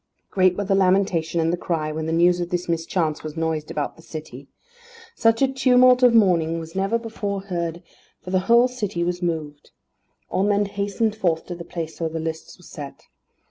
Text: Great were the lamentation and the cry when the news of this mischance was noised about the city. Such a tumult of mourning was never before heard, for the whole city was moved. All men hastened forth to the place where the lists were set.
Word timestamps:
Great 0.31 0.57
were 0.57 0.63
the 0.65 0.73
lamentation 0.73 1.39
and 1.39 1.53
the 1.53 1.57
cry 1.57 1.91
when 1.91 2.07
the 2.07 2.11
news 2.11 2.39
of 2.39 2.49
this 2.49 2.67
mischance 2.67 3.21
was 3.21 3.37
noised 3.37 3.69
about 3.69 3.97
the 3.97 4.01
city. 4.01 4.47
Such 5.13 5.43
a 5.43 5.47
tumult 5.47 6.01
of 6.01 6.15
mourning 6.15 6.57
was 6.59 6.73
never 6.75 6.97
before 6.97 7.41
heard, 7.41 7.83
for 8.23 8.31
the 8.31 8.39
whole 8.49 8.67
city 8.67 9.03
was 9.03 9.21
moved. 9.21 9.69
All 10.27 10.41
men 10.41 10.65
hastened 10.65 11.15
forth 11.15 11.45
to 11.45 11.55
the 11.55 11.63
place 11.63 12.01
where 12.01 12.09
the 12.09 12.19
lists 12.19 12.57
were 12.57 12.63
set. 12.63 13.03